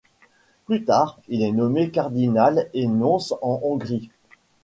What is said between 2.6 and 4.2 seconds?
et nonce en Hongrie.